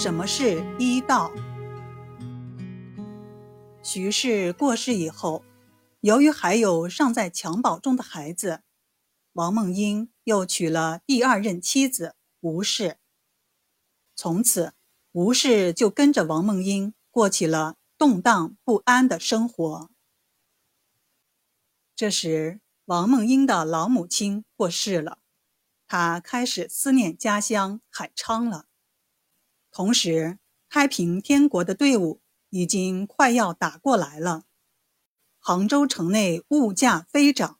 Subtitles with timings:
[0.00, 1.32] 什么是医道？
[3.82, 5.42] 徐氏过世以后，
[6.02, 8.62] 由于还有尚在襁褓中的孩子，
[9.32, 12.98] 王梦英又娶了第二任妻子吴氏。
[14.14, 14.72] 从此，
[15.10, 19.90] 吴氏就跟着王梦英过起了动荡不安的生活。
[21.96, 25.18] 这时，王梦英的老母亲过世了，
[25.88, 28.66] 她开始思念家乡海昌了。
[29.70, 34.44] 同时，太平天国的队伍已经快要打过来了，
[35.38, 37.58] 杭州城内物价飞涨，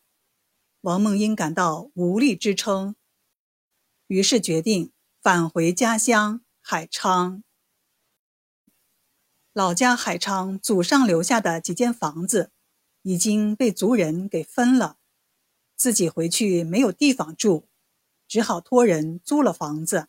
[0.80, 2.96] 王梦英感到无力支撑，
[4.06, 7.42] 于是决定返回家乡海昌。
[9.52, 12.52] 老家海昌祖上留下的几间房子
[13.02, 14.98] 已经被族人给分了，
[15.76, 17.68] 自己回去没有地方住，
[18.26, 20.08] 只好托人租了房子。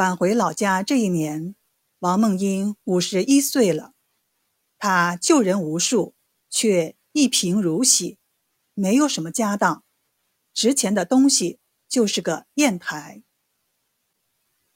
[0.00, 1.54] 返回老家这一年，
[1.98, 3.92] 王梦英五十一岁了。
[4.78, 6.14] 她救人无数，
[6.48, 8.16] 却一贫如洗，
[8.72, 9.84] 没有什么家当，
[10.54, 13.22] 值钱的东西就是个砚台。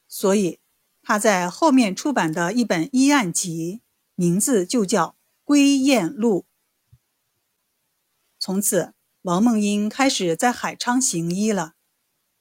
[0.07, 0.61] 所以，
[1.01, 3.81] 他在后面出版的一本医案集，
[4.15, 5.07] 名字就叫
[5.43, 6.45] 《归雁录》。
[8.39, 11.73] 从此，王梦英开始在海昌行医了，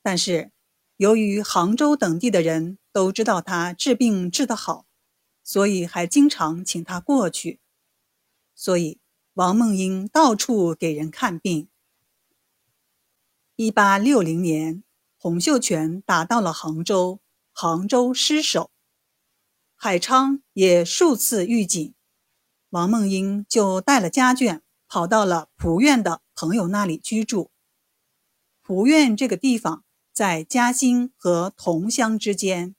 [0.02, 0.52] 但是。
[0.98, 4.86] 由于杭州等地的人都知道他治病治得好，
[5.44, 7.60] 所以还经常请他过去。
[8.54, 9.00] 所以
[9.34, 11.68] 王梦英到处给人看病。
[13.56, 14.84] 一八六零年，
[15.18, 17.20] 洪秀全打到了杭州，
[17.52, 18.70] 杭州失守，
[19.76, 21.96] 海昌也数次预警，
[22.70, 27.50] 王梦英就带了家眷跑到了蒲院的朋友那里居住。
[28.62, 29.84] 蒲院这个地方。
[30.14, 32.76] 在嘉兴和桐乡之间，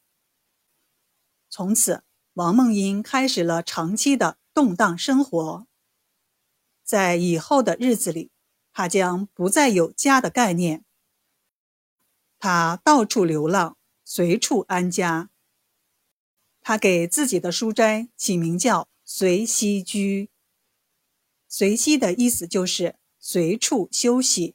[1.51, 2.05] 从此
[2.35, 5.67] 王梦英开始了长期的动荡生活。
[6.85, 8.31] 在以后的日子里，
[8.73, 10.85] 他将不再有家的概念。
[12.39, 15.31] 他到处流浪，随处安家。
[16.61, 20.31] 他给自己的书斋起名叫“随息居
[21.49, 24.55] ”，“随息”的意思就是随处休息，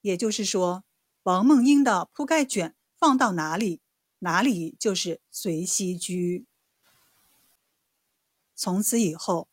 [0.00, 0.82] 也就是说。
[1.28, 3.82] 王梦英的铺盖卷放到哪里，
[4.20, 6.46] 哪里就是随息居。
[8.56, 9.50] 从此以后，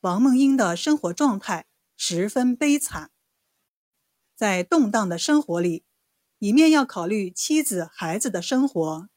[0.00, 1.66] 王梦英的生活状态
[1.98, 3.10] 十分悲惨。
[4.34, 5.84] 在动荡的生活里，
[6.38, 9.10] 一面要考虑妻子孩子的生活，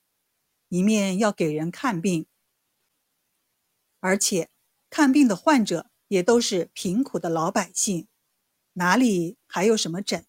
[0.68, 2.26] 一面要给人看病，
[4.02, 4.50] 而且
[4.90, 8.10] 看病的患者也都是贫苦的老百姓，
[8.74, 10.26] 哪里还有什么诊？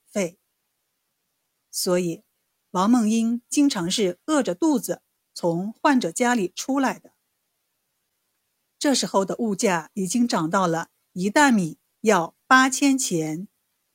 [1.72, 2.22] 所以，
[2.72, 5.00] 王梦英经常是饿着肚子
[5.33, 7.15] 从患者家里出来的。
[8.78, 13.49] 这时候的物价已经涨到了一担米要八千钱，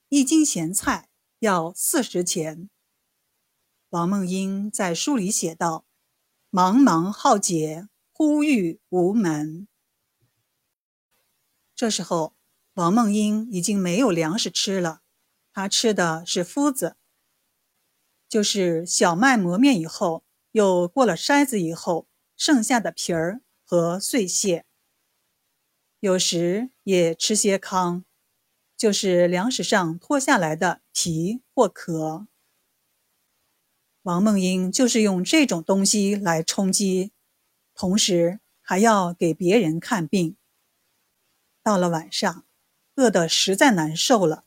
[0.10, 2.70] 一斤咸菜要四十钱。
[3.90, 5.86] 王梦英在书里写道
[6.50, 9.68] ：“茫茫浩劫，呼吁无门。”
[11.76, 12.36] 这时候，
[12.74, 15.02] 王梦英已经没有粮食吃了，
[15.54, 16.98] 她吃的是麸子。
[18.30, 24.66] 就是小麦磨面以后，又过了筛子以后剩下的皮儿和碎屑。
[26.02, 28.04] 有时也吃些糠，
[28.76, 32.28] 就是粮食上脱下来的皮或壳。
[34.04, 37.14] 王梦英就是用这种东西来充饥，
[37.74, 40.36] 同时还要给别人看病。
[41.64, 42.46] 到了晚上，
[42.96, 44.44] 饿得实在难受了，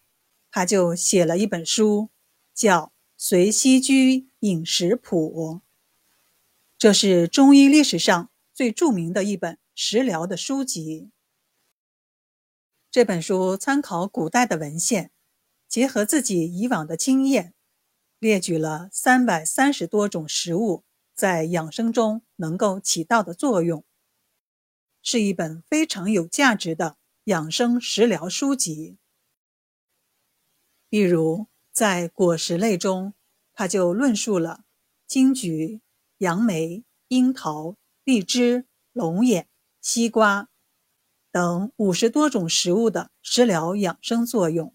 [0.50, 2.10] 他就写了一本书，
[2.54, 2.86] 叫。
[3.22, 5.60] 《随息居饮食谱》，
[6.78, 11.10] 这是中医历史上最著名的一本食疗的书籍。
[12.90, 15.10] 这本书参考古代的文献，
[15.68, 17.52] 结合自己以往的经验，
[18.18, 20.84] 列举了三百三十多种食物
[21.14, 23.84] 在养生中能够起到的作用，
[25.02, 28.96] 是一本非常有价值的养生食疗书籍。
[30.88, 31.48] 比如。
[31.72, 33.14] 在果实类中，
[33.60, 34.64] 他就论述了
[35.06, 35.82] 金桔、
[36.16, 38.64] 杨梅、樱桃、荔枝、
[38.94, 39.50] 龙眼、
[39.82, 40.48] 西瓜
[41.30, 44.74] 等五十多种食物的食疗养生作用。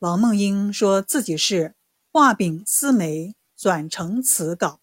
[0.00, 1.76] 王梦英说自己是
[2.10, 4.80] 画饼思梅，转成词稿。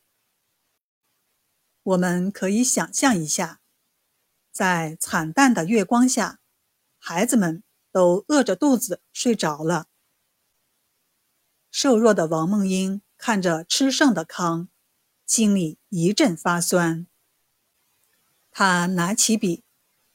[1.84, 3.60] 我们可以想象一下，
[4.50, 6.40] 在惨淡的月光下，
[6.98, 7.62] 孩子们
[7.92, 9.88] 都饿着肚子睡着了。
[11.72, 14.68] 瘦弱的王梦英看着吃剩的糠，
[15.26, 17.08] 心里一阵发酸。
[18.52, 19.64] 他拿起笔，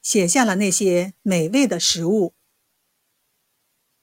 [0.03, 2.35] 写下了那些美味的食物。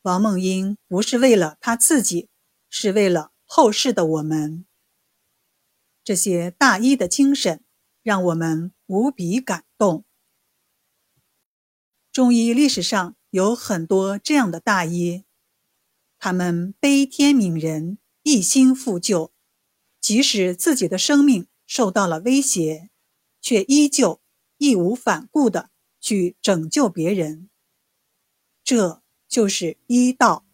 [0.01, 2.27] 王梦英不是为了他自己，
[2.69, 4.65] 是为了后世的我们。
[6.03, 7.63] 这些大医的精神，
[8.01, 10.03] 让我们无比感动。
[12.11, 15.23] 中医历史上有很多这样的大医，
[16.23, 19.33] 他们悲天悯人，一心复救，
[19.99, 22.89] 即使自己的生命受到了威胁，
[23.41, 24.21] 却依旧。
[24.57, 27.49] 义无反顾的去拯救别人，
[28.63, 30.45] 这就是医道。